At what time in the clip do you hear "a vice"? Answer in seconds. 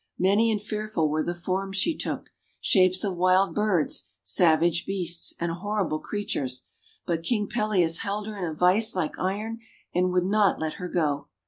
8.51-8.95